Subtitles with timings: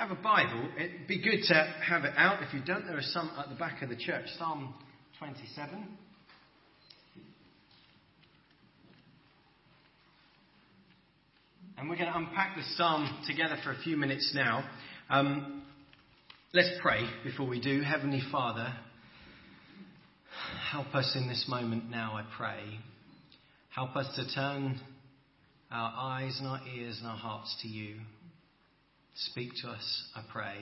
[0.00, 2.42] have a Bible, it'd be good to have it out.
[2.42, 4.24] If you don't, there are some at the back of the church.
[4.38, 4.72] Psalm
[5.18, 5.86] 27.
[11.76, 14.64] And we're going to unpack the psalm together for a few minutes now.
[15.10, 15.64] Um,
[16.54, 17.82] let's pray before we do.
[17.82, 18.72] Heavenly Father,
[20.72, 22.80] help us in this moment now, I pray.
[23.74, 24.80] Help us to turn
[25.70, 27.96] our eyes and our ears and our hearts to you.
[29.14, 30.56] Speak to us, I pray,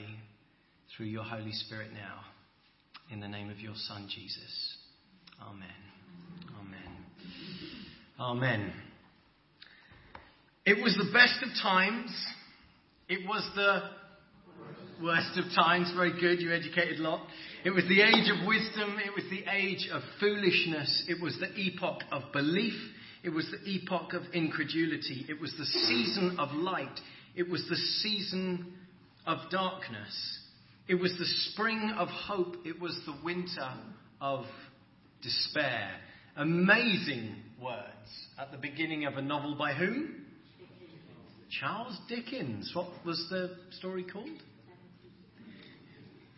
[0.95, 2.21] through your Holy Spirit now.
[3.11, 4.77] In the name of your Son, Jesus.
[5.41, 5.67] Amen.
[6.59, 6.97] Amen.
[8.19, 8.73] Amen.
[10.65, 12.11] It was the best of times.
[13.07, 13.81] It was the
[15.03, 15.91] worst of times.
[15.95, 16.41] Very good.
[16.41, 17.25] You educated a lot.
[17.63, 18.97] It was the age of wisdom.
[19.03, 21.05] It was the age of foolishness.
[21.07, 22.75] It was the epoch of belief.
[23.23, 25.25] It was the epoch of incredulity.
[25.27, 26.99] It was the season of light.
[27.39, 28.73] It was the season
[29.25, 30.39] of darkness.
[30.89, 32.57] It was the spring of hope.
[32.65, 33.71] It was the winter
[34.19, 34.43] of
[35.21, 35.89] despair.
[36.35, 40.25] Amazing words at the beginning of a novel by whom?
[41.61, 42.73] Charles Dickens.
[42.75, 44.27] What was the story called?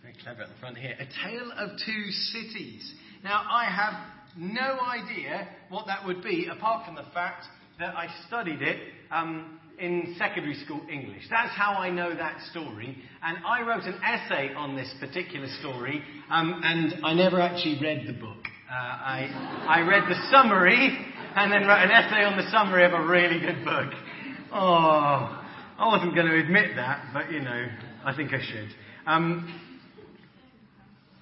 [0.03, 0.93] Very clever at the front here.
[0.99, 2.93] A Tale of Two Cities.
[3.23, 3.93] Now, I have
[4.37, 7.47] no idea what that would be, apart from the fact
[7.79, 8.77] that I studied it
[9.09, 11.23] um, in secondary school English.
[11.29, 12.97] That's how I know that story.
[13.23, 18.07] And I wrote an essay on this particular story, um, and I never actually read
[18.07, 18.45] the book.
[18.69, 20.97] Uh, I, I read the summary,
[21.35, 23.91] and then wrote an essay on the summary of a really good book.
[24.53, 25.43] Oh,
[25.77, 27.65] I wasn't going to admit that, but you know,
[28.05, 28.69] I think I should.
[29.07, 29.61] Um,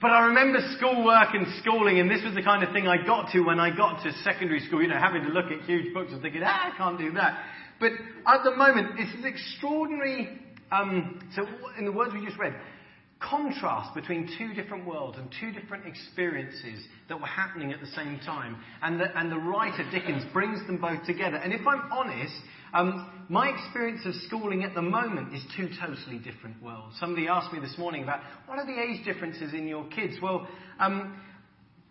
[0.02, 3.32] but I remember schoolwork and schooling, and this was the kind of thing I got
[3.34, 6.12] to when I got to secondary school, you know, having to look at huge books
[6.12, 7.44] and thinking, ah, I can't do that.
[7.80, 7.92] But
[8.28, 10.40] at the moment, this is extraordinary.
[10.72, 11.46] Um, so,
[11.78, 12.54] in the words we just read,
[13.20, 18.20] contrast between two different worlds and two different experiences that were happening at the same
[18.26, 18.58] time.
[18.82, 21.38] And the, and the writer, Dickens, brings them both together.
[21.38, 22.34] And if I'm honest,
[22.74, 26.96] um, my experience of schooling at the moment is two totally different worlds.
[27.00, 30.16] Somebody asked me this morning about what are the age differences in your kids?
[30.22, 30.48] Well,
[30.80, 31.20] um,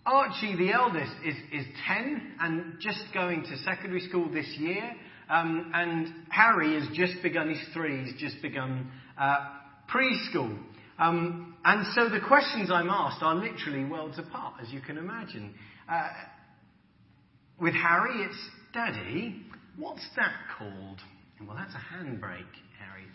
[0.06, 4.94] Archie, the eldest, is, is 10 and just going to secondary school this year.
[5.28, 9.46] Um, and Harry has just begun, he's three, he's just begun uh,
[9.92, 10.58] preschool.
[10.98, 15.54] Um, and so the questions I'm asked are literally worlds apart, as you can imagine.
[15.88, 16.08] Uh,
[17.60, 18.38] with Harry, it's
[18.72, 19.42] Daddy,
[19.76, 21.00] what's that called?
[21.46, 23.06] Well, that's a handbrake, Harry.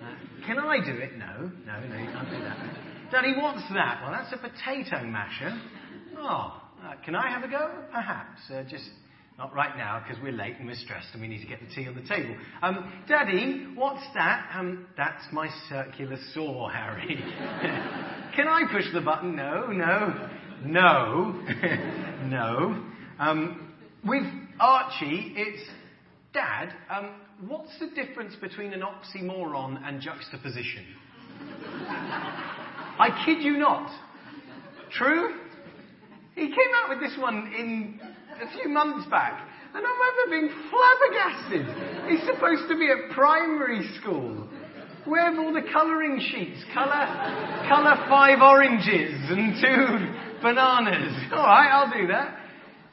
[0.00, 1.16] Uh, can I do it?
[1.18, 3.10] No, no, no, you can't do that.
[3.10, 4.00] Daddy, what's that?
[4.02, 5.60] Well, that's a potato masher.
[6.16, 7.70] Oh, uh, can I have a go?
[7.92, 8.40] Perhaps.
[8.52, 8.88] Uh, just
[9.38, 11.74] not right now because we're late and we're stressed and we need to get the
[11.74, 12.34] tea on the table.
[12.62, 14.50] Um, Daddy, what's that?
[14.54, 17.16] Um, that's my circular saw, Harry.
[18.36, 19.34] Can I push the button?
[19.36, 20.28] No, no,
[20.64, 21.32] no,
[22.24, 22.84] no.
[23.18, 24.24] Um, with
[24.60, 25.62] Archie, it's
[26.32, 26.72] Dad.
[26.90, 27.14] Um,
[27.48, 30.84] what's the difference between an oxymoron and juxtaposition?
[32.98, 33.90] I kid you not.
[34.92, 35.34] True?
[36.34, 38.00] He came out with this one in
[38.42, 39.48] a few months back.
[39.74, 42.10] And I remember being flabbergasted.
[42.10, 44.48] He's supposed to be at primary school.
[45.04, 46.62] Where have all the colouring sheets?
[46.74, 47.06] Colour,
[47.68, 51.32] colour five oranges and two bananas.
[51.32, 52.38] All right, I'll do that.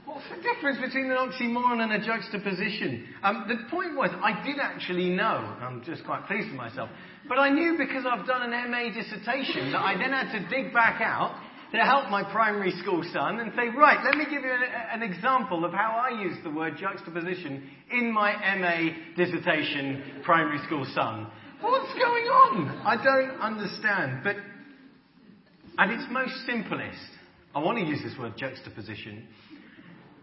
[0.06, 3.08] What's the difference between an oxymoron and a juxtaposition?
[3.22, 5.56] Um, the point was, I did actually know.
[5.62, 6.90] I'm just quite pleased with myself.
[7.28, 10.74] But I knew because I've done an MA dissertation that I then had to dig
[10.74, 11.36] back out
[11.72, 15.04] to help my primary school son and say, right, let me give you an, an,
[15.04, 21.28] example of how I use the word juxtaposition in my MA dissertation primary school son.
[21.62, 22.82] What's going on?
[22.86, 24.22] I don't understand.
[24.24, 24.38] But
[25.78, 26.98] at its most simplest,
[27.54, 29.28] I want to use this word juxtaposition.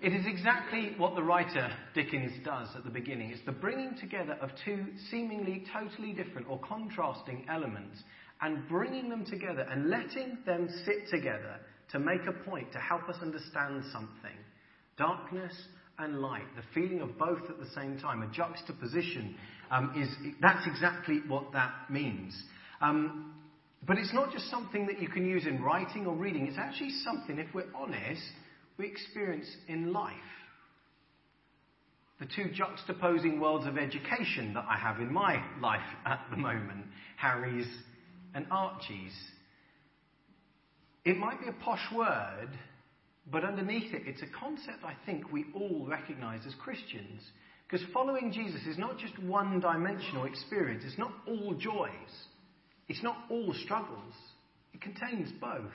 [0.02, 3.30] It is exactly what the writer Dickens does at the beginning.
[3.30, 8.02] It's the bringing together of two seemingly totally different or contrasting elements
[8.42, 11.56] and bringing them together and letting them sit together
[11.92, 14.36] to make a point to help us understand something.
[14.98, 15.52] Darkness
[15.98, 19.34] and light, the feeling of both at the same time, a juxtaposition,
[19.70, 20.08] um, is
[20.40, 22.36] that's exactly what that means.
[22.80, 23.32] Um,
[23.86, 26.46] but it's not just something that you can use in writing or reading.
[26.46, 28.22] It's actually something, if we're honest,
[28.78, 30.14] we experience in life.
[32.18, 36.86] The two juxtaposing worlds of education that I have in my life at the moment,
[37.16, 37.68] Harry's
[38.36, 39.14] and Archie's.
[41.06, 42.50] It might be a posh word,
[43.32, 47.22] but underneath it, it's a concept I think we all recognize as Christians.
[47.66, 51.90] Because following Jesus is not just one dimensional experience, it's not all joys.
[52.88, 54.14] It's not all struggles,
[54.72, 55.72] it contains both.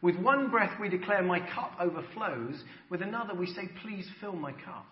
[0.00, 2.62] With one breath, we declare, My cup overflows.
[2.88, 4.86] With another, we say, Please fill my cup.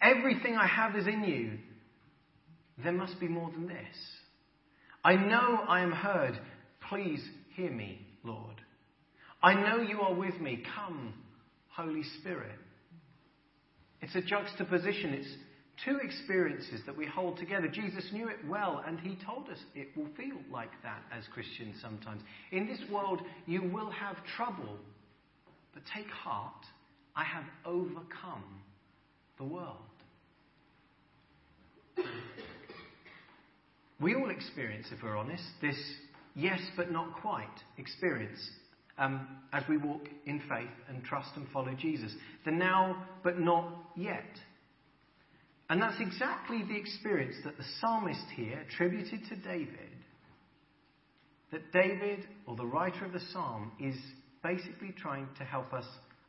[0.00, 1.58] Everything I have is in you.
[2.84, 3.96] There must be more than this.
[5.04, 6.38] I know I am heard.
[6.88, 7.22] Please
[7.54, 8.60] hear me, Lord.
[9.42, 10.64] I know you are with me.
[10.74, 11.12] Come,
[11.68, 12.58] Holy Spirit.
[14.00, 15.12] It's a juxtaposition.
[15.12, 15.36] It's
[15.84, 17.68] two experiences that we hold together.
[17.68, 21.76] Jesus knew it well, and he told us it will feel like that as Christians
[21.82, 22.22] sometimes.
[22.52, 24.78] In this world, you will have trouble,
[25.74, 26.64] but take heart.
[27.14, 28.44] I have overcome
[29.36, 29.76] the world.
[34.00, 35.78] We all experience, if we're honest, this
[36.34, 37.46] yes but not quite
[37.78, 38.38] experience
[38.98, 42.12] um, as we walk in faith and trust and follow Jesus.
[42.44, 44.38] The now but not yet.
[45.70, 49.78] And that's exactly the experience that the psalmist here attributed to David.
[51.52, 53.96] That David, or the writer of the psalm, is
[54.42, 55.86] basically trying to help us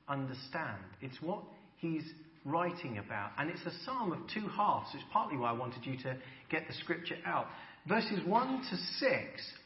[0.07, 0.79] understand.
[1.01, 1.44] It's what
[1.77, 2.03] he's
[2.45, 3.31] writing about.
[3.38, 4.89] And it's a psalm of two halves.
[4.94, 6.15] It's partly why I wanted you to
[6.50, 7.47] get the scripture out.
[7.88, 9.12] Verses 1 to 6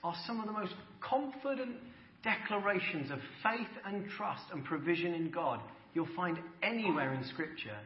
[0.04, 1.76] are some of the most confident
[2.24, 5.62] declarations of faith and trust and provision in God
[5.94, 7.78] you'll find anywhere in scripture.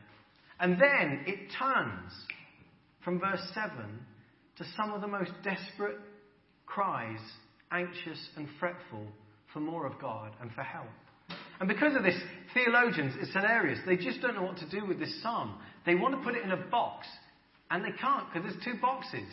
[0.59, 2.11] And then it turns
[3.03, 3.71] from verse 7
[4.57, 5.97] to some of the most desperate
[6.65, 7.19] cries,
[7.71, 9.07] anxious and fretful
[9.51, 10.87] for more of God and for help.
[11.59, 12.15] And because of this,
[12.53, 13.79] theologians, it's hilarious.
[13.85, 15.55] They just don't know what to do with this psalm.
[15.85, 17.07] They want to put it in a box,
[17.69, 19.29] and they can't because there's two boxes.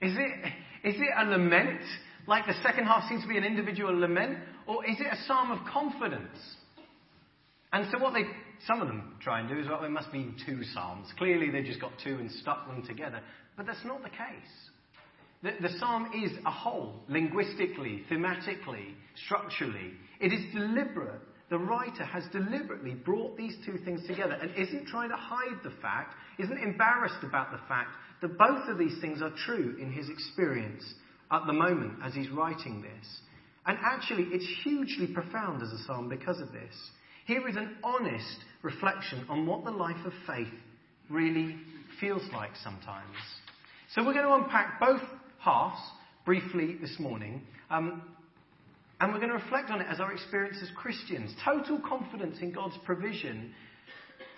[0.00, 1.80] Is it, is it a lament,
[2.26, 5.50] like the second half seems to be an individual lament, or is it a psalm
[5.50, 6.38] of confidence?
[7.72, 8.22] And so what they,
[8.66, 11.08] some of them try and do is, well, there must be two psalms.
[11.18, 13.20] Clearly they've just got two and stuck them together.
[13.56, 14.16] But that's not the case.
[15.42, 18.94] The, the psalm is a whole, linguistically, thematically,
[19.26, 19.92] structurally.
[20.20, 25.10] It is deliberate the writer has deliberately brought these two things together and isn't trying
[25.10, 27.90] to hide the fact, isn't embarrassed about the fact
[28.22, 30.82] that both of these things are true in his experience
[31.30, 33.20] at the moment as he's writing this.
[33.66, 36.74] And actually, it's hugely profound as a psalm because of this.
[37.26, 40.52] Here is an honest reflection on what the life of faith
[41.08, 41.56] really
[42.00, 43.16] feels like sometimes.
[43.94, 45.02] So we're going to unpack both
[45.38, 45.80] halves
[46.24, 47.42] briefly this morning.
[47.70, 48.02] Um,
[49.04, 51.30] and we're going to reflect on it as our experience as Christians.
[51.44, 53.52] Total confidence in God's provision.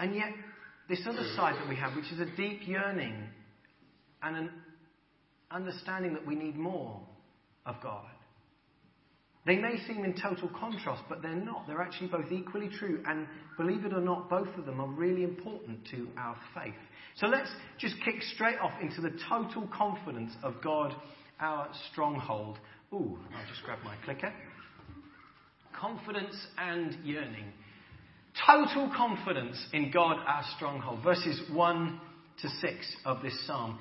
[0.01, 0.31] And yet,
[0.89, 3.29] this other side that we have, which is a deep yearning
[4.25, 4.51] and an
[5.53, 7.01] understanding that we need more
[7.65, 8.07] of God.
[9.47, 11.69] They may seem in total contrast, but they're not.
[11.69, 13.05] They're actually both equally true.
[13.07, 16.75] And believe it or not, both of them are really important to our faith.
[17.19, 20.93] So let's just kick straight off into the total confidence of God,
[21.39, 22.59] our stronghold.
[22.93, 24.33] Ooh, I'll just grab my clicker
[25.81, 27.53] confidence and yearning.
[28.47, 31.03] Total confidence in God, our stronghold.
[31.03, 32.01] Verses 1
[32.43, 33.79] to 6 of this psalm.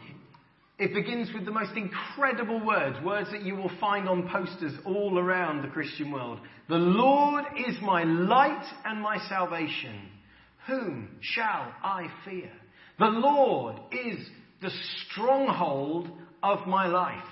[0.78, 5.18] It begins with the most incredible words, words that you will find on posters all
[5.18, 6.40] around the Christian world.
[6.68, 10.10] The Lord is my light and my salvation.
[10.68, 12.52] Whom shall I fear?
[13.00, 14.18] The Lord is
[14.62, 14.72] the
[15.10, 16.10] stronghold
[16.44, 17.24] of my life.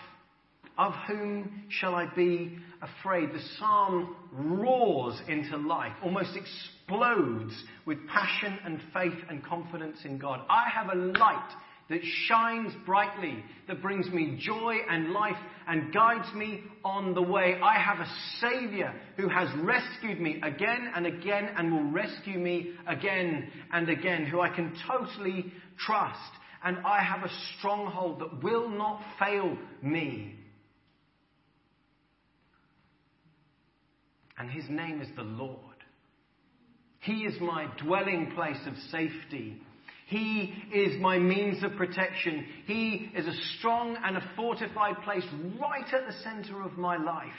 [0.78, 3.30] Of whom shall I be afraid?
[3.32, 7.54] The psalm roars into life, almost explodes
[7.86, 10.42] with passion and faith and confidence in God.
[10.50, 11.50] I have a light
[11.90, 15.38] that shines brightly, that brings me joy and life
[15.68, 17.60] and guides me on the way.
[17.62, 22.72] I have a Savior who has rescued me again and again and will rescue me
[22.88, 26.20] again and again, who I can totally trust.
[26.64, 30.40] And I have a stronghold that will not fail me.
[34.38, 35.60] And his name is the Lord.
[37.00, 39.62] He is my dwelling place of safety.
[40.08, 42.46] He is my means of protection.
[42.66, 45.26] He is a strong and a fortified place
[45.60, 47.30] right at the center of my life.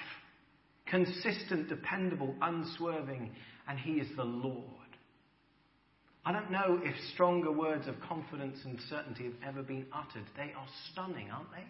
[0.86, 3.30] Consistent, dependable, unswerving,
[3.68, 4.64] and He is the Lord.
[6.26, 10.24] I don't know if stronger words of confidence and certainty have ever been uttered.
[10.36, 11.64] They are stunning, aren't they?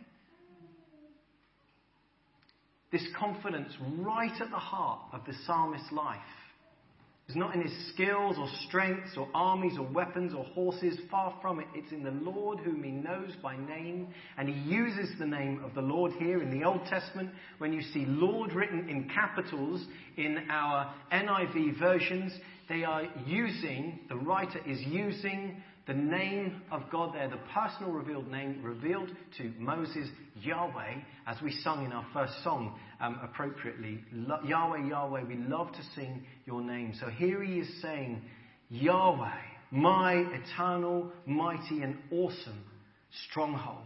[2.95, 6.21] This confidence right at the heart of the psalmist's life.
[7.27, 10.97] It's not in his skills or strengths or armies or weapons or horses.
[11.11, 11.67] Far from it.
[11.75, 14.15] It's in the Lord whom he knows by name.
[14.39, 17.31] And he uses the name of the Lord here in the Old Testament.
[17.59, 19.85] When you see Lord written in capitals
[20.17, 22.33] in our NIV versions,
[22.69, 28.31] they are using, the writer is using the name of God there, the personal revealed
[28.31, 30.09] name revealed to Moses,
[30.41, 30.95] Yahweh,
[31.27, 34.01] as we sung in our first song um, appropriately.
[34.47, 36.95] Yahweh, Yahweh, we love to sing your name.
[36.99, 38.23] So here he is saying,
[38.71, 39.29] Yahweh,
[39.71, 42.65] my eternal, mighty, and awesome
[43.29, 43.85] stronghold,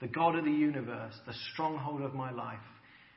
[0.00, 2.58] the God of the universe, the stronghold of my life.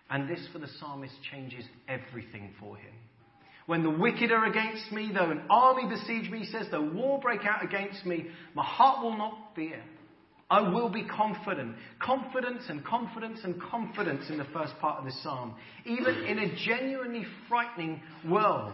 [0.09, 2.93] And this for the psalmist changes everything for him.
[3.65, 7.41] When the wicked are against me, though an army besiege me, says, though war break
[7.45, 9.81] out against me, my heart will not fear.
[10.49, 11.75] I will be confident.
[11.99, 15.55] Confidence and confidence and confidence in the first part of the psalm.
[15.85, 18.73] Even in a genuinely frightening world.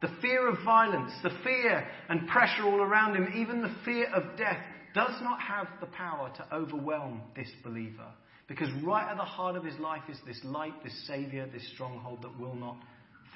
[0.00, 4.36] The fear of violence, the fear and pressure all around him, even the fear of
[4.36, 4.58] death,
[4.94, 8.08] does not have the power to overwhelm this believer.
[8.48, 12.22] Because right at the heart of his life is this light, this Saviour, this stronghold
[12.22, 12.76] that will not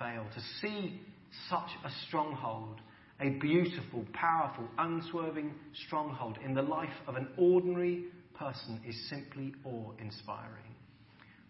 [0.00, 0.26] fail.
[0.34, 1.00] To see
[1.48, 2.80] such a stronghold,
[3.20, 5.54] a beautiful, powerful, unswerving
[5.86, 10.74] stronghold in the life of an ordinary person is simply awe inspiring.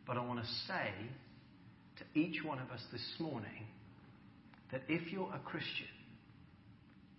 [0.07, 0.90] But I want to say
[1.99, 3.66] to each one of us this morning
[4.73, 5.87] that if you're a Christian,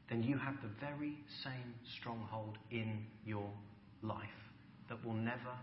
[0.10, 3.50] then you have the very same stronghold in your
[4.04, 4.28] life
[4.90, 5.56] that will never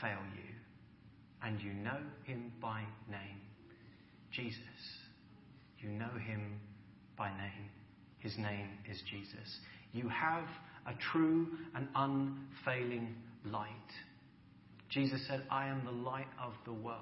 [0.00, 0.50] fail you.
[1.42, 3.40] And you know him by name
[4.32, 5.03] Jesus.
[5.84, 6.60] You know him
[7.18, 7.68] by name.
[8.18, 9.58] His name is Jesus.
[9.92, 10.44] You have
[10.86, 13.14] a true and unfailing
[13.44, 13.68] light.
[14.88, 16.98] Jesus said, I am the light of the world.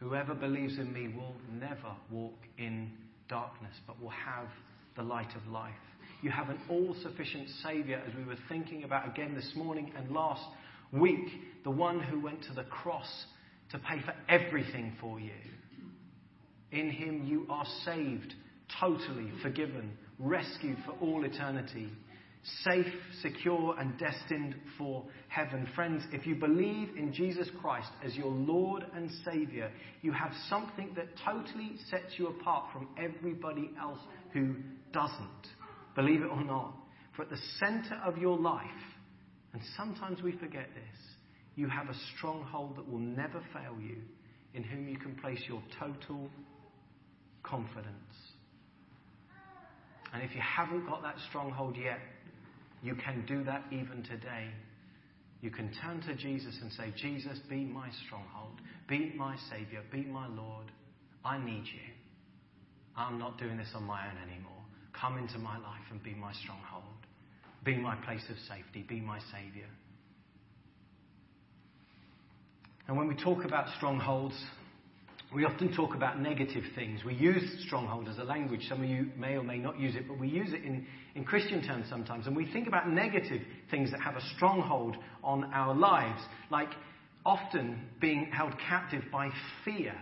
[0.00, 2.90] Whoever believes in me will never walk in
[3.28, 4.48] darkness, but will have
[4.96, 5.72] the light of life.
[6.20, 10.10] You have an all sufficient Saviour, as we were thinking about again this morning and
[10.10, 10.42] last
[10.92, 11.28] week,
[11.62, 13.26] the one who went to the cross
[13.70, 15.30] to pay for everything for you.
[16.72, 18.34] In him you are saved,
[18.80, 21.90] totally forgiven, rescued for all eternity,
[22.64, 25.68] safe, secure, and destined for heaven.
[25.74, 30.92] Friends, if you believe in Jesus Christ as your Lord and Saviour, you have something
[30.96, 34.00] that totally sets you apart from everybody else
[34.32, 34.56] who
[34.92, 35.46] doesn't.
[35.94, 36.74] Believe it or not.
[37.14, 38.64] For at the center of your life,
[39.52, 41.00] and sometimes we forget this,
[41.54, 43.98] you have a stronghold that will never fail you,
[44.54, 46.30] in whom you can place your total
[47.42, 47.96] confidence.
[50.12, 51.98] And if you haven't got that stronghold yet,
[52.82, 54.48] you can do that even today.
[55.40, 60.02] You can turn to Jesus and say, Jesus, be my stronghold, be my Savior, be
[60.02, 60.70] my Lord.
[61.24, 61.92] I need you.
[62.96, 64.52] I'm not doing this on my own anymore.
[64.92, 66.84] Come into my life and be my stronghold.
[67.64, 68.84] Be my place of safety.
[68.88, 69.68] Be my Savior.
[72.88, 74.34] And when we talk about strongholds,
[75.34, 77.04] we often talk about negative things.
[77.04, 78.66] We use stronghold as a language.
[78.68, 81.24] Some of you may or may not use it, but we use it in, in
[81.24, 82.26] Christian terms sometimes.
[82.26, 86.20] And we think about negative things that have a stronghold on our lives,
[86.50, 86.68] like
[87.24, 89.30] often being held captive by
[89.64, 89.94] fear.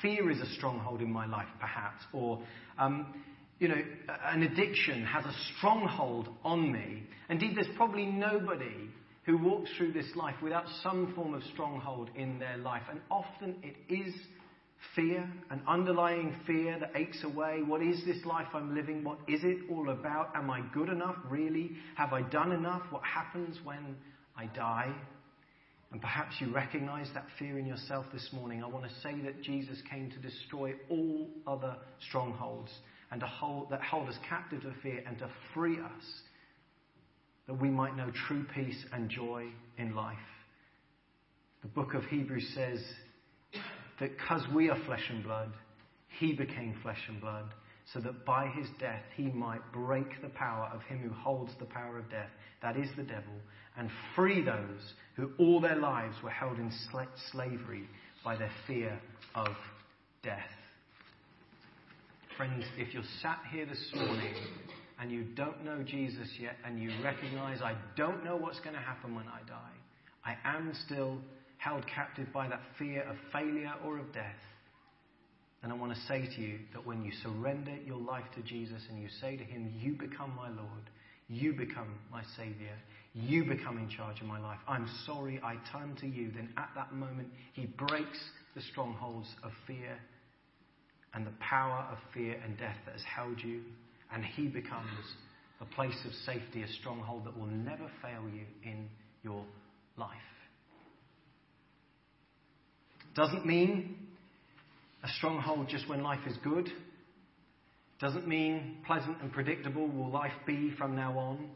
[0.00, 2.02] Fear is a stronghold in my life, perhaps.
[2.12, 2.42] Or,
[2.76, 3.14] um,
[3.60, 3.82] you know,
[4.26, 7.04] an addiction has a stronghold on me.
[7.28, 8.90] Indeed, there's probably nobody
[9.24, 12.82] who walks through this life without some form of stronghold in their life.
[12.90, 14.12] And often it is
[14.94, 17.62] fear, an underlying fear that aches away.
[17.64, 19.04] What is this life I'm living?
[19.04, 20.34] What is it all about?
[20.34, 21.72] Am I good enough, really?
[21.96, 22.82] Have I done enough?
[22.90, 23.96] What happens when
[24.36, 24.92] I die?
[25.92, 28.62] And perhaps you recognize that fear in yourself this morning.
[28.64, 31.76] I want to say that Jesus came to destroy all other
[32.08, 32.70] strongholds
[33.10, 36.04] and to hold, that hold us captive to fear and to free us
[37.46, 39.46] that we might know true peace and joy
[39.76, 40.16] in life.
[41.62, 42.82] The book of Hebrews says
[44.00, 45.52] that because we are flesh and blood,
[46.18, 47.54] he became flesh and blood,
[47.92, 51.66] so that by his death he might break the power of him who holds the
[51.66, 52.30] power of death,
[52.62, 53.34] that is the devil,
[53.76, 56.70] and free those who all their lives were held in
[57.30, 57.88] slavery
[58.24, 58.98] by their fear
[59.34, 59.54] of
[60.22, 60.38] death.
[62.36, 64.34] Friends, if you're sat here this morning
[65.00, 68.80] and you don't know Jesus yet and you recognize, I don't know what's going to
[68.80, 69.74] happen when I die,
[70.24, 71.18] I am still
[71.62, 74.40] held captive by that fear of failure or of death,
[75.62, 78.82] then I want to say to you that when you surrender your life to Jesus
[78.90, 80.90] and you say to Him, You become my Lord,
[81.28, 82.76] you become my Savior,
[83.14, 86.70] you become in charge of my life, I'm sorry, I turn to you, then at
[86.74, 88.18] that moment He breaks
[88.56, 89.96] the strongholds of fear
[91.14, 93.60] and the power of fear and death that has held you,
[94.12, 95.14] and He becomes
[95.60, 98.88] a place of safety, a stronghold that will never fail you in
[99.22, 99.44] your
[99.96, 100.10] life.
[103.14, 103.96] Doesn't mean
[105.02, 106.68] a stronghold just when life is good.
[108.00, 111.50] Doesn't mean pleasant and predictable will life be from now on.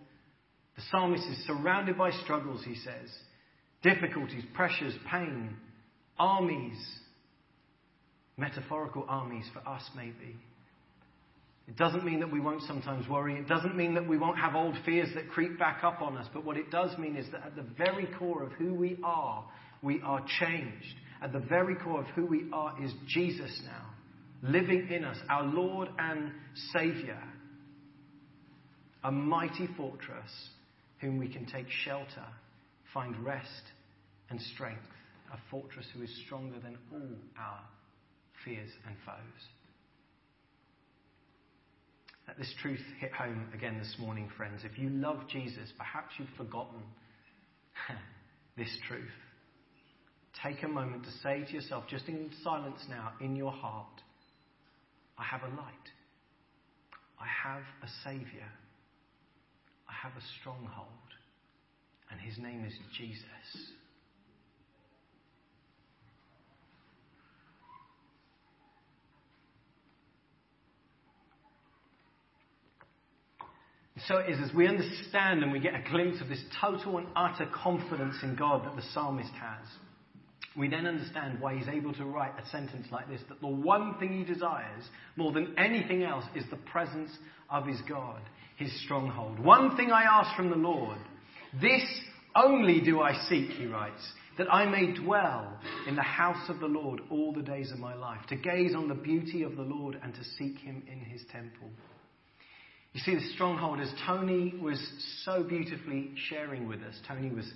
[0.76, 3.10] The psalmist is surrounded by struggles, he says
[3.82, 5.56] difficulties, pressures, pain,
[6.18, 6.76] armies,
[8.36, 10.36] metaphorical armies for us, maybe.
[11.68, 13.34] It doesn't mean that we won't sometimes worry.
[13.34, 16.26] It doesn't mean that we won't have old fears that creep back up on us.
[16.32, 19.44] But what it does mean is that at the very core of who we are,
[19.82, 20.94] we are changed.
[21.22, 23.90] At the very core of who we are is Jesus now,
[24.42, 26.32] living in us, our Lord and
[26.72, 27.22] Saviour.
[29.04, 30.30] A mighty fortress
[31.00, 32.24] whom we can take shelter,
[32.92, 33.62] find rest
[34.30, 34.82] and strength.
[35.32, 37.60] A fortress who is stronger than all our
[38.44, 39.42] fears and foes.
[42.28, 44.62] Let this truth hit home again this morning, friends.
[44.64, 46.80] If you love Jesus, perhaps you've forgotten
[48.56, 49.04] this truth.
[50.42, 54.02] Take a moment to say to yourself, just in silence now, in your heart,
[55.18, 55.74] I have a light.
[57.18, 58.50] I have a Saviour.
[59.88, 60.88] I have a stronghold.
[62.10, 63.72] And his name is Jesus.
[74.06, 77.08] So it is as we understand and we get a glimpse of this total and
[77.16, 79.66] utter confidence in God that the psalmist has,
[80.56, 83.98] we then understand why he's able to write a sentence like this that the one
[83.98, 84.84] thing he desires
[85.16, 87.10] more than anything else is the presence
[87.50, 88.20] of his God,
[88.56, 89.38] his stronghold.
[89.38, 90.98] One thing I ask from the Lord,
[91.60, 91.84] this
[92.34, 94.02] only do I seek, he writes,
[94.38, 97.94] that I may dwell in the house of the Lord all the days of my
[97.94, 101.22] life, to gaze on the beauty of the Lord and to seek him in his
[101.32, 101.70] temple.
[102.92, 104.80] You see, the stronghold, as Tony was
[105.24, 107.50] so beautifully sharing with us, Tony was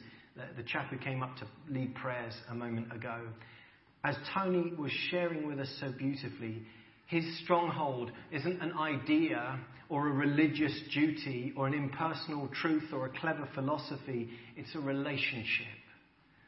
[0.56, 3.20] the, chap who came up to lead prayers a moment ago.
[4.04, 6.62] As Tony was sharing with us so beautifully,
[7.06, 13.18] his stronghold isn't an idea or a religious duty or an impersonal truth or a
[13.20, 15.66] clever philosophy, it's a relationship.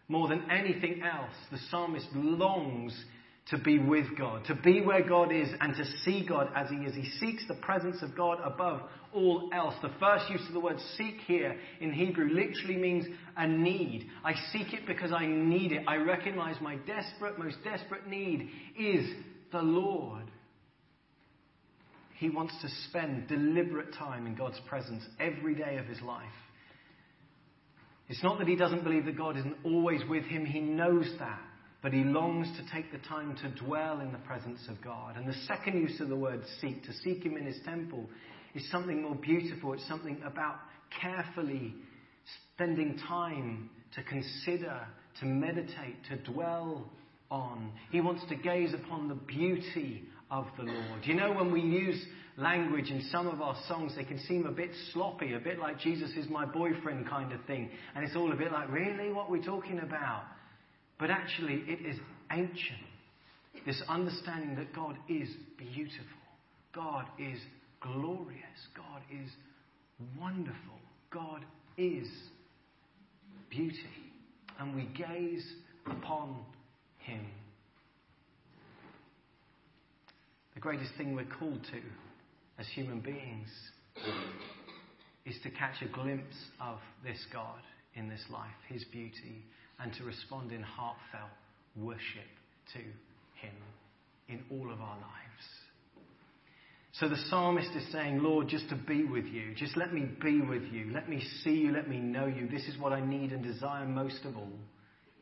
[0.09, 3.05] More than anything else, the psalmist longs
[3.51, 6.77] to be with God, to be where God is and to see God as He
[6.77, 6.95] is.
[6.95, 9.75] He seeks the presence of God above all else.
[9.83, 14.07] The first use of the word seek here in Hebrew literally means a need.
[14.25, 15.85] I seek it because I need it.
[15.89, 19.11] I recognize my desperate, most desperate need is
[19.51, 20.31] the Lord.
[22.19, 26.23] He wants to spend deliberate time in God's presence every day of his life.
[28.09, 31.41] It's not that he doesn't believe that God isn't always with him, he knows that
[31.83, 35.17] but he longs to take the time to dwell in the presence of God.
[35.17, 38.09] And the second use of the word seek, to seek him in his temple,
[38.55, 39.73] is something more beautiful.
[39.73, 40.57] It's something about
[41.01, 41.75] carefully
[42.55, 44.81] spending time to consider,
[45.21, 46.89] to meditate, to dwell
[47.31, 47.73] on.
[47.91, 51.05] He wants to gaze upon the beauty of the Lord.
[51.05, 52.01] You know, when we use
[52.37, 55.81] language in some of our songs, they can seem a bit sloppy, a bit like
[55.81, 57.71] Jesus is my boyfriend kind of thing.
[57.95, 59.13] And it's all a bit like, really?
[59.13, 60.25] What are we talking about?
[60.99, 61.97] But actually, it is
[62.31, 62.79] ancient.
[63.67, 66.07] This understanding that God is beautiful,
[66.75, 67.39] God is
[67.81, 69.31] glorious, God is
[70.19, 71.45] wonderful, God
[71.77, 72.09] is
[73.51, 73.77] beauty.
[74.59, 75.47] And we gaze
[75.87, 76.37] upon
[76.99, 77.27] Him.
[80.55, 81.81] The greatest thing we're called to
[82.59, 83.49] as human beings
[85.25, 87.61] is to catch a glimpse of this God
[87.95, 89.45] in this life, His beauty,
[89.83, 91.31] and to respond in heartfelt
[91.77, 92.31] worship
[92.73, 93.55] to Him
[94.29, 95.23] in all of our lives.
[96.93, 100.41] So the psalmist is saying, Lord, just to be with you, just let me be
[100.43, 102.49] with you, let me see you, let me know you.
[102.49, 104.53] This is what I need and desire most of all.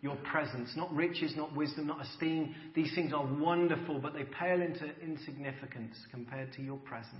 [0.02, 2.54] Your presence, not riches, not wisdom, not esteem.
[2.74, 7.12] These things are wonderful, but they pale into insignificance compared to your presence.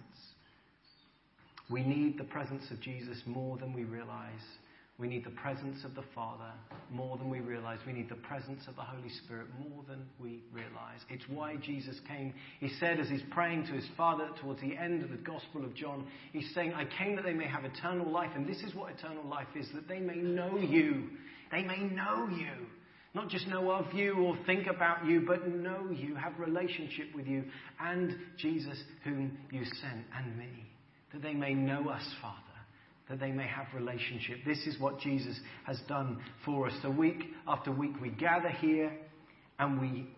[1.71, 4.41] We need the presence of Jesus more than we realize.
[5.01, 6.53] We need the presence of the Father
[6.91, 7.79] more than we realize.
[7.87, 11.01] We need the presence of the Holy Spirit more than we realize.
[11.09, 12.35] It's why Jesus came.
[12.59, 15.75] He said, as he's praying to his Father towards the end of the Gospel of
[15.75, 18.31] John, he's saying, I came that they may have eternal life.
[18.35, 21.09] And this is what eternal life is that they may know you.
[21.51, 22.67] They may know you.
[23.15, 27.27] Not just know of you or think about you, but know you, have relationship with
[27.27, 27.45] you,
[27.81, 30.67] and Jesus whom you sent, and me.
[31.13, 32.50] That they may know us, Father
[33.11, 34.39] that they may have relationship.
[34.47, 36.73] This is what Jesus has done for us.
[36.81, 38.93] So week after week we gather here
[39.59, 40.09] and we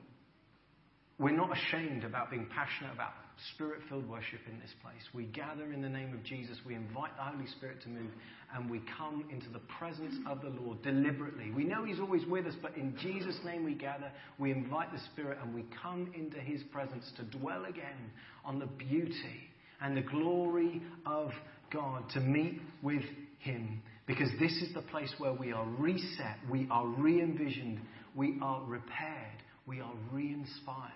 [1.19, 3.13] we're not ashamed about being passionate about
[3.55, 5.03] spirit-filled worship in this place.
[5.15, 8.11] We gather in the name of Jesus, we invite the Holy Spirit to move
[8.55, 11.51] and we come into the presence of the Lord deliberately.
[11.51, 15.01] We know he's always with us, but in Jesus name we gather, we invite the
[15.13, 18.11] Spirit and we come into his presence to dwell again
[18.45, 19.49] on the beauty
[19.81, 21.31] and the glory of
[21.73, 23.03] God, to meet with
[23.39, 23.83] Him.
[24.07, 27.81] Because this is the place where we are reset, we are re envisioned,
[28.15, 30.93] we are repaired, we are re inspired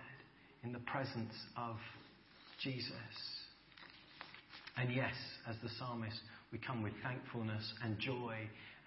[0.65, 1.77] in the presence of
[2.63, 2.91] Jesus.
[4.77, 5.15] And yes,
[5.49, 6.19] as the psalmist,
[6.53, 8.37] we come with thankfulness and joy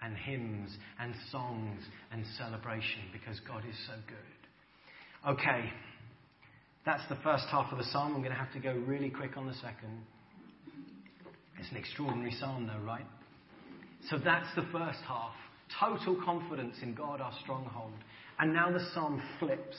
[0.02, 1.80] and hymns and songs
[2.12, 5.32] and celebration because God is so good.
[5.32, 5.70] Okay,
[6.86, 8.14] that's the first half of the psalm.
[8.14, 10.02] I'm going to have to go really quick on the second.
[11.60, 13.04] It's an extraordinary psalm, though, right?
[14.08, 15.34] So that's the first half.
[15.78, 17.92] Total confidence in God, our stronghold.
[18.38, 19.76] And now the psalm flips.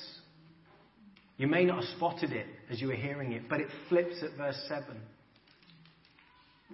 [1.37, 4.37] You may not have spotted it as you were hearing it, but it flips at
[4.37, 4.85] verse 7.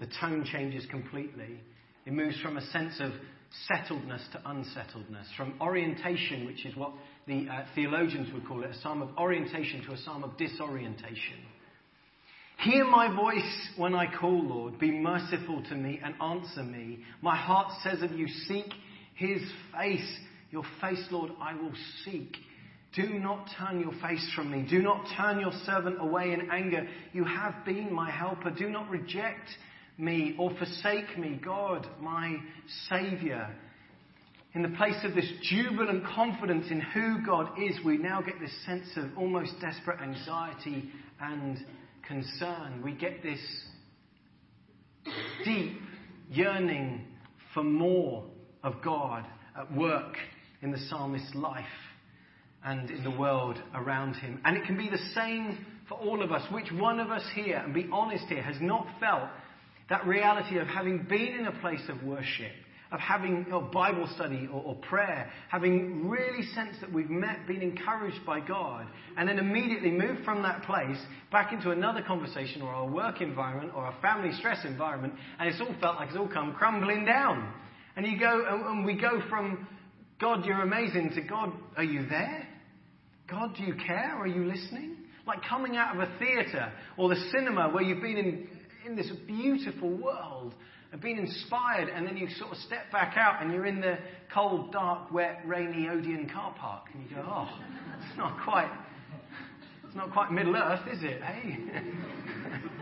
[0.02, 1.62] The tone changes completely.
[2.06, 3.14] It moves from a sense of
[3.72, 6.92] settledness to unsettledness, from orientation, which is what
[7.28, 11.40] the uh, theologians would call it, a psalm of orientation to a psalm of disorientation.
[12.60, 14.80] Hear my voice when I call, Lord.
[14.80, 17.00] Be merciful to me and answer me.
[17.22, 18.74] My heart says of you, Seek
[19.14, 19.42] his
[19.78, 20.18] face.
[20.50, 22.36] Your face, Lord, I will seek.
[22.96, 24.66] Do not turn your face from me.
[24.68, 26.88] Do not turn your servant away in anger.
[27.14, 28.50] You have been my helper.
[28.50, 29.50] Do not reject
[30.00, 32.38] me or forsake me, God, my
[32.90, 33.50] Saviour.
[34.56, 38.66] In the place of this jubilant confidence in who God is, we now get this
[38.66, 40.90] sense of almost desperate anxiety
[41.22, 41.64] and
[42.08, 42.82] concern.
[42.84, 43.40] We get this
[45.46, 45.80] deep
[46.30, 47.06] yearning
[47.54, 48.24] for more
[48.64, 49.26] of God
[49.58, 50.16] at work
[50.62, 51.66] in the psalmist's life
[52.64, 54.42] and in the world around him.
[54.44, 56.42] And it can be the same for all of us.
[56.52, 59.30] Which one of us here, and be honest here, has not felt
[59.90, 62.52] that reality of having been in a place of worship,
[62.92, 67.62] of having a Bible study or, or, prayer, having really sensed that we've met, been
[67.62, 70.98] encouraged by God, and then immediately moved from that place
[71.32, 75.60] back into another conversation or our work environment or our family stress environment, and it's
[75.60, 77.52] all felt like it's all come crumbling down.
[77.96, 79.68] And you go, and we go from
[80.20, 82.48] God, you're amazing, to God, are you there?
[83.30, 84.16] God, do you care?
[84.18, 84.96] Are you listening?
[85.26, 88.48] Like coming out of a theatre or the cinema where you've been in
[88.88, 90.54] in this beautiful world
[90.92, 93.98] and been inspired, and then you sort of step back out and you're in the
[94.34, 97.50] cold, dark, wet, rainy Odeon car park, and you go, oh,
[98.08, 98.72] it's not quite,
[99.86, 101.22] it's not quite Middle Earth, is it?
[101.22, 101.58] Hey.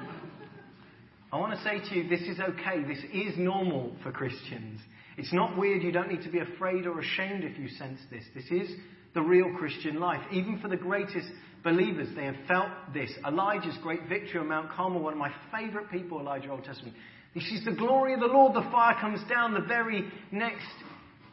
[1.33, 2.83] I want to say to you, this is okay.
[2.87, 4.79] This is normal for Christians.
[5.17, 5.83] It's not weird.
[5.83, 8.23] You don't need to be afraid or ashamed if you sense this.
[8.33, 8.69] This is
[9.13, 10.21] the real Christian life.
[10.31, 11.27] Even for the greatest
[11.63, 13.11] believers, they have felt this.
[13.27, 16.95] Elijah's great victory on Mount Carmel, one of my favorite people, Elijah Old Testament.
[17.35, 19.53] He sees the glory of the Lord, the fire comes down.
[19.53, 20.65] The very next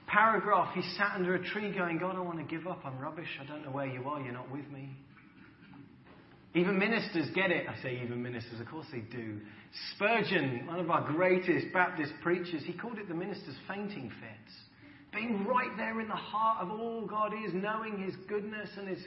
[0.08, 2.80] paragraph, he sat under a tree going, God, I want to give up.
[2.84, 3.28] I'm rubbish.
[3.40, 4.20] I don't know where you are.
[4.20, 4.90] You're not with me.
[6.54, 7.66] Even ministers get it.
[7.68, 9.38] I say even ministers, of course they do.
[9.94, 14.54] Spurgeon, one of our greatest Baptist preachers, he called it the minister's fainting fits.
[15.14, 19.02] Being right there in the heart of all God is, knowing His goodness and His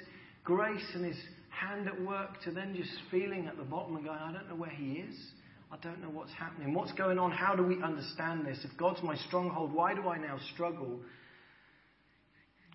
[0.45, 1.17] grace and His
[1.49, 4.55] hand at work, to then just feeling at the bottom and going, I don't know
[4.55, 5.15] where He is.
[5.75, 6.73] I don't know what's happening.
[6.73, 7.31] What's going on?
[7.31, 8.57] How do we understand this?
[8.63, 11.01] If God's my stronghold, why do I now struggle?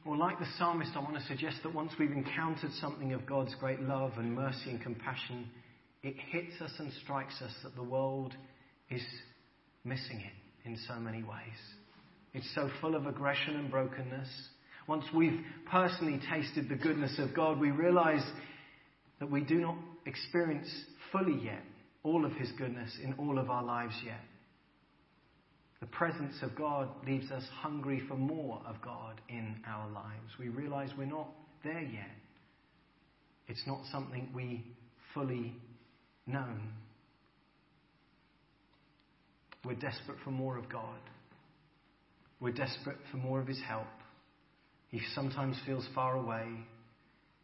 [0.05, 3.55] Well, like the psalmist, I want to suggest that once we've encountered something of God's
[3.55, 5.49] great love and mercy and compassion,
[6.03, 8.35] it hits us and strikes us that the world
[8.91, 9.03] is
[9.83, 11.59] missing it in so many ways.
[12.35, 14.29] It's so full of aggression and brokenness.
[14.87, 18.25] Once we've personally tasted the goodness of God, we realize
[19.21, 20.69] that we do not experience
[21.13, 21.63] fully yet
[22.03, 24.21] all of His goodness in all of our lives yet.
[25.81, 30.33] The presence of God leaves us hungry for more of God in our lives.
[30.39, 31.29] We realize we're not
[31.65, 32.11] there yet.
[33.49, 34.65] It's not something we
[35.15, 35.55] fully
[36.27, 36.49] know.
[39.65, 40.99] We're desperate for more of God.
[42.41, 43.87] We're desperate for more of His help.
[44.89, 46.47] He sometimes feels far away.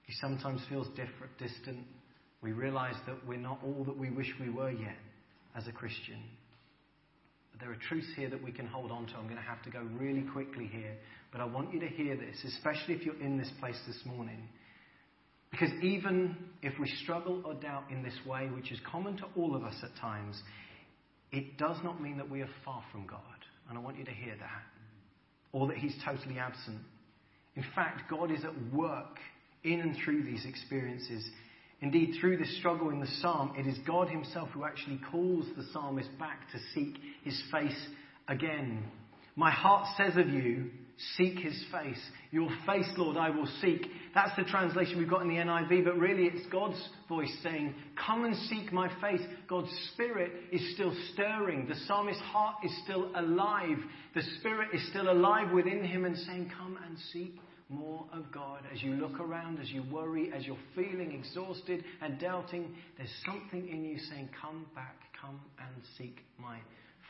[0.04, 1.86] He sometimes feels different, distant.
[2.46, 4.94] We realize that we're not all that we wish we were yet
[5.56, 6.22] as a Christian.
[7.50, 9.14] But there are truths here that we can hold on to.
[9.14, 10.94] I'm going to have to go really quickly here.
[11.32, 14.48] But I want you to hear this, especially if you're in this place this morning.
[15.50, 19.56] Because even if we struggle or doubt in this way, which is common to all
[19.56, 20.40] of us at times,
[21.32, 23.18] it does not mean that we are far from God.
[23.68, 24.62] And I want you to hear that
[25.50, 26.78] or that he's totally absent.
[27.56, 29.18] In fact, God is at work
[29.64, 31.28] in and through these experiences.
[31.80, 35.64] Indeed, through this struggle in the psalm, it is God himself who actually calls the
[35.72, 37.86] psalmist back to seek his face
[38.28, 38.84] again.
[39.36, 40.70] My heart says of you,
[41.16, 42.00] seek his face.
[42.30, 43.86] Your face, Lord, I will seek.
[44.14, 47.74] That's the translation we've got in the NIV, but really it's God's voice saying,
[48.06, 49.20] Come and seek my face.
[49.46, 51.68] God's spirit is still stirring.
[51.68, 53.76] The psalmist's heart is still alive.
[54.14, 58.60] The spirit is still alive within him and saying, Come and seek more of God.
[58.72, 63.68] As you look around, as you worry, as you're feeling exhausted and doubting, there's something
[63.68, 66.58] in you saying, Come back, come and seek my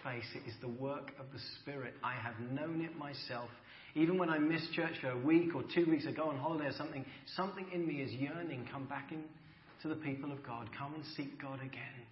[0.03, 0.25] face.
[0.35, 1.95] It is the work of the Spirit.
[2.03, 3.51] I have known it myself.
[3.95, 6.67] Even when I miss church for a week or two weeks or go on holiday
[6.67, 8.69] or something, something in me is yearning.
[8.71, 9.25] Come back in
[9.83, 10.69] to the people of God.
[10.79, 12.07] Come and seek God again.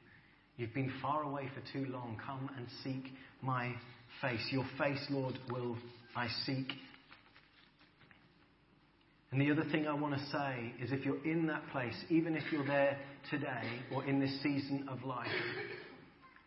[0.57, 2.17] You've been far away for too long.
[2.25, 3.75] Come and seek my
[4.23, 4.41] face.
[4.51, 5.77] Your face, Lord, will
[6.17, 6.73] I seek.
[9.35, 12.37] And the other thing I want to say is if you're in that place, even
[12.37, 12.97] if you're there
[13.33, 15.27] today or in this season of life,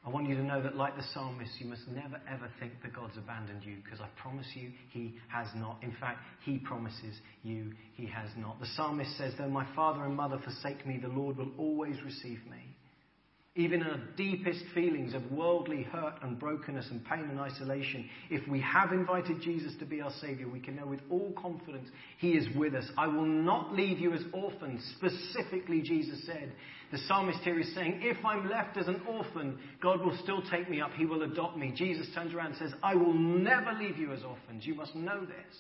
[0.06, 2.95] I want you to know that, like the psalmist, you must never ever think that
[2.95, 5.80] God's abandoned you, because I promise you, He has not.
[5.84, 8.58] In fact, He promises you, He has not.
[8.62, 12.39] The psalmist says, Though my father and mother forsake me, the Lord will always receive
[12.50, 12.66] me.
[13.58, 18.48] Even in our deepest feelings of worldly hurt and brokenness and pain and isolation, if
[18.48, 21.89] we have invited Jesus to be our Savior, we can know with all confidence
[22.20, 22.86] He is with us.
[23.00, 26.54] I will not leave you as orphans, specifically, Jesus said.
[26.91, 30.70] The psalmist here is saying, If I'm left as an orphan, God will still take
[30.70, 30.91] me up.
[30.93, 31.74] He will adopt me.
[31.76, 34.67] Jesus turns around and says, I will never leave you as orphans.
[34.67, 35.56] You must know this.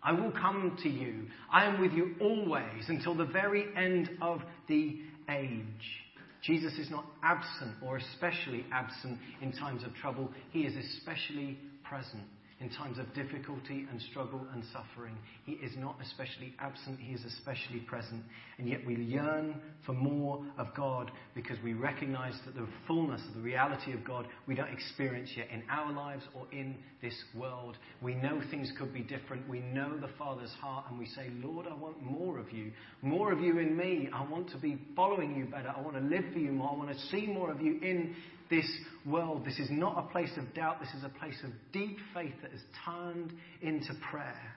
[0.00, 1.26] I will come to you.
[1.52, 6.00] I am with you always until the very end of the age.
[6.42, 10.30] Jesus is not absent or especially absent in times of trouble.
[10.50, 12.22] He is especially present
[12.60, 15.16] in times of difficulty and struggle and suffering.
[15.44, 18.22] He is not especially absent, He is especially present.
[18.58, 23.34] And yet we yearn for more of God because we recognize that the fullness of
[23.34, 27.78] the reality of God we don't experience yet in our lives or in this world.
[28.02, 29.48] We know things could be different.
[29.48, 32.72] We know the Father's heart and we say, Lord, I want more of you.
[33.00, 34.10] More of you in me.
[34.12, 35.72] I want to be following you better.
[35.74, 36.72] I want to live for you more.
[36.72, 38.14] I want to see more of you in
[38.50, 38.68] this
[39.06, 39.44] world.
[39.44, 40.80] This is not a place of doubt.
[40.80, 43.32] This is a place of deep faith that has turned
[43.62, 44.54] into prayer.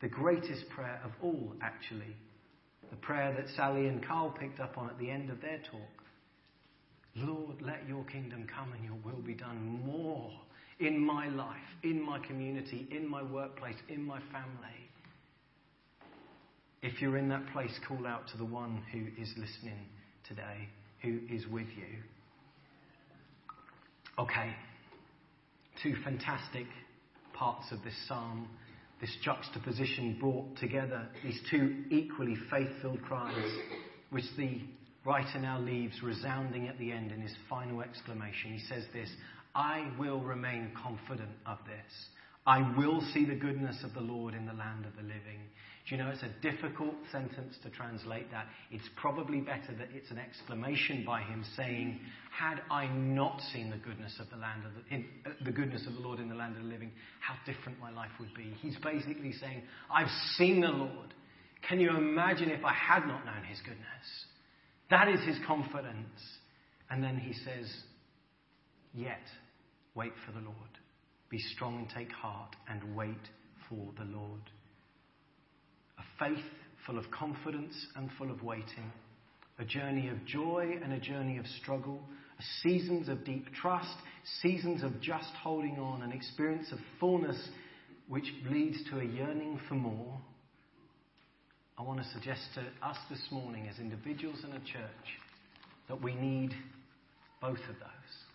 [0.00, 2.14] The greatest prayer of all, actually.
[2.90, 6.04] The prayer that Sally and Carl picked up on at the end of their talk.
[7.16, 10.30] Lord, let your kingdom come and your will be done more
[10.78, 14.88] in my life, in my community, in my workplace, in my family.
[16.82, 19.86] If you're in that place, call out to the one who is listening
[20.28, 20.68] today,
[21.02, 21.98] who is with you.
[24.18, 24.52] Okay,
[25.80, 26.66] two fantastic
[27.34, 28.48] parts of this psalm,
[29.00, 33.48] this juxtaposition brought together, these two equally faith filled cries,
[34.10, 34.60] which the
[35.04, 38.52] writer now leaves resounding at the end in his final exclamation.
[38.52, 39.08] He says this
[39.54, 41.92] I will remain confident of this.
[42.48, 45.38] I will see the goodness of the Lord in the land of the living.
[45.86, 48.46] Do you know it's a difficult sentence to translate that?
[48.70, 53.76] It's probably better that it's an exclamation by him saying, Had I not seen the
[53.76, 56.34] goodness of the land of the, in, uh, the goodness of the Lord in the
[56.34, 58.54] land of the living, how different my life would be.
[58.62, 61.12] He's basically saying, I've seen the Lord.
[61.68, 64.24] Can you imagine if I had not known his goodness?
[64.88, 66.18] That is his confidence.
[66.88, 67.70] And then he says,
[68.94, 69.20] Yet
[69.94, 70.77] wait for the Lord.
[71.30, 73.28] Be strong and take heart and wait
[73.68, 74.40] for the Lord
[75.98, 76.44] a faith
[76.86, 78.92] full of confidence and full of waiting,
[79.58, 82.00] a journey of joy and a journey of struggle,
[82.62, 83.96] seasons of deep trust,
[84.40, 87.36] seasons of just holding on, an experience of fullness
[88.08, 90.18] which leads to a yearning for more.
[91.76, 95.18] I want to suggest to us this morning, as individuals in a church,
[95.88, 96.52] that we need
[97.40, 98.27] both of those.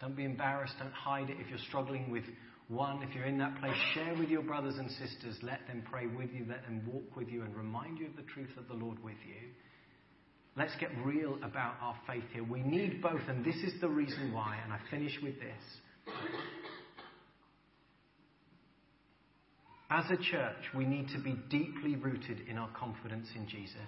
[0.00, 2.24] Don't be embarrassed, don't hide it if you're struggling with
[2.68, 5.36] one, if you're in that place, share with your brothers and sisters.
[5.42, 6.44] Let them pray with you.
[6.48, 9.16] Let them walk with you and remind you of the truth of the Lord with
[9.26, 9.48] you.
[10.56, 12.44] Let's get real about our faith here.
[12.44, 14.58] We need both, and this is the reason why.
[14.62, 16.14] And I finish with this.
[19.90, 23.78] As a church, we need to be deeply rooted in our confidence in Jesus,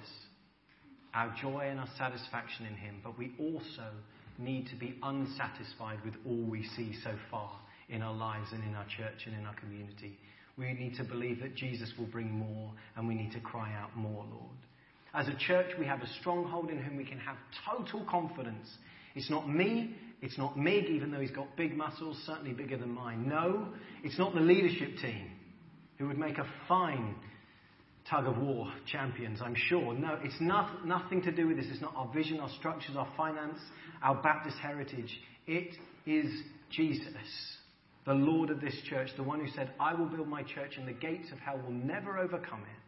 [1.12, 3.90] our joy and our satisfaction in Him, but we also
[4.40, 7.52] need to be unsatisfied with all we see so far
[7.88, 10.18] in our lives and in our church and in our community.
[10.56, 13.96] We need to believe that Jesus will bring more, and we need to cry out
[13.96, 14.56] more, Lord.
[15.14, 17.36] As a church, we have a stronghold in whom we can have
[17.68, 18.68] total confidence.
[19.14, 22.90] It's not me, it's not Mig, even though he's got big muscles, certainly bigger than
[22.90, 23.28] mine.
[23.28, 23.68] No,
[24.04, 25.30] it's not the leadership team,
[25.98, 27.14] who would make a fine
[28.08, 29.94] tug of war champions, I'm sure.
[29.94, 31.66] No, it's not, nothing to do with this.
[31.70, 33.58] It's not our vision, our structures, our finance,
[34.02, 35.20] our Baptist heritage.
[35.46, 36.32] It is
[36.70, 37.56] Jesus
[38.06, 40.88] the Lord of this church, the one who said, I will build my church and
[40.88, 42.80] the gates of hell will never overcome it.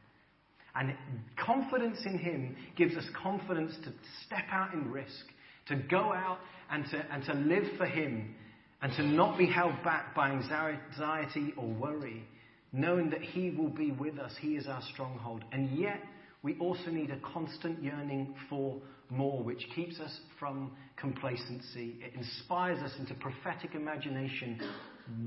[0.74, 0.96] And
[1.36, 3.92] confidence in Him gives us confidence to
[4.26, 5.26] step out in risk,
[5.68, 6.38] to go out
[6.70, 8.34] and to, and to live for Him,
[8.80, 12.24] and to not be held back by anxiety or worry,
[12.72, 14.32] knowing that He will be with us.
[14.40, 15.44] He is our stronghold.
[15.52, 16.00] And yet,
[16.42, 18.80] we also need a constant yearning for
[19.10, 21.96] more, which keeps us from complacency.
[22.00, 24.60] It inspires us into prophetic imagination.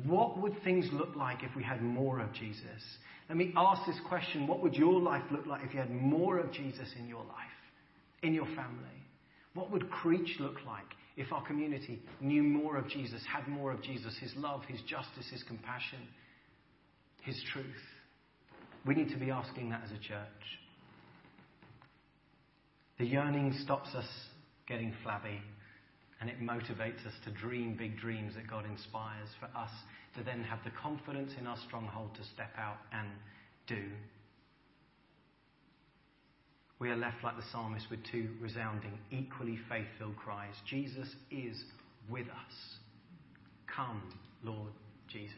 [0.05, 2.81] What would things look like if we had more of Jesus?
[3.29, 6.37] Let me ask this question What would your life look like if you had more
[6.39, 7.57] of Jesus in your life,
[8.23, 8.89] in your family?
[9.53, 10.85] What would Creech look like
[11.17, 15.29] if our community knew more of Jesus, had more of Jesus, his love, his justice,
[15.31, 15.99] his compassion,
[17.25, 17.65] his truth?
[18.85, 20.27] We need to be asking that as a church.
[22.99, 24.07] The yearning stops us
[24.67, 25.41] getting flabby
[26.21, 29.71] and it motivates us to dream big dreams that God inspires for us
[30.17, 33.09] to then have the confidence in our stronghold to step out and
[33.67, 33.83] do.
[36.79, 41.63] We are left like the psalmist with two resounding, equally faith filled cries Jesus is
[42.09, 42.55] with us.
[43.73, 44.01] Come,
[44.43, 44.71] Lord
[45.07, 45.35] Jesus.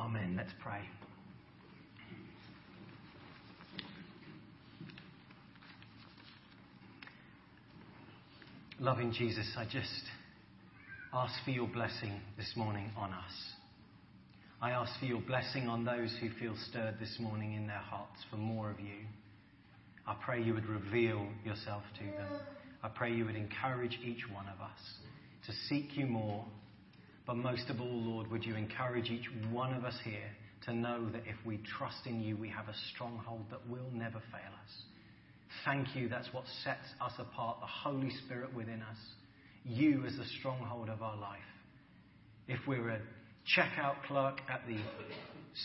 [0.00, 0.34] Amen.
[0.34, 0.80] Let's pray.
[8.78, 9.88] Loving Jesus, I just
[11.12, 13.52] ask for your blessing this morning on us.
[14.62, 18.24] I ask for your blessing on those who feel stirred this morning in their hearts
[18.30, 19.04] for more of you.
[20.06, 22.40] I pray you would reveal yourself to them.
[22.82, 24.80] I pray you would encourage each one of us
[25.46, 26.46] to seek you more.
[27.30, 30.32] But most of all, Lord, would you encourage each one of us here
[30.66, 34.18] to know that if we trust in you, we have a stronghold that will never
[34.32, 34.82] fail us.
[35.64, 36.08] Thank you.
[36.08, 38.96] That's what sets us apart, the Holy Spirit within us.
[39.64, 41.38] You as the stronghold of our life.
[42.48, 43.00] If we're a
[43.56, 44.80] checkout clerk at the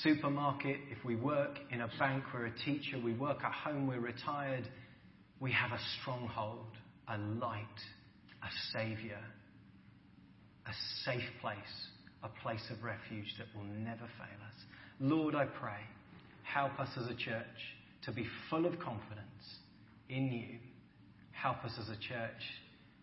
[0.03, 3.99] supermarket, if we work in a bank, we're a teacher, we work at home, we're
[3.99, 4.69] retired,
[5.39, 7.65] we have a stronghold, a light,
[8.43, 9.17] a savior,
[10.67, 10.73] a
[11.03, 11.57] safe place,
[12.23, 14.55] a place of refuge that will never fail us.
[14.99, 15.79] Lord, I pray,
[16.43, 19.59] help us as a church to be full of confidence
[20.09, 20.57] in you.
[21.31, 22.41] Help us as a church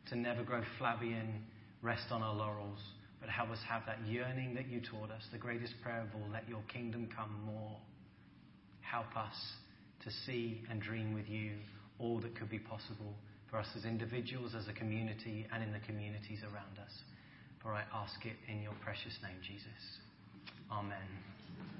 [0.08, 1.42] to never grow flabby and
[1.82, 2.80] rest on our laurels,
[3.20, 6.28] but help us have that yearning that you taught us, the greatest prayer of all,
[6.32, 7.76] let your kingdom come more.
[8.80, 9.34] Help us
[10.04, 11.52] to see and dream with you
[11.98, 13.14] all that could be possible
[13.48, 16.92] for us as individuals, as a community, and in the communities around us.
[17.62, 20.00] For I ask it in your precious name, Jesus.
[20.70, 21.31] Amen.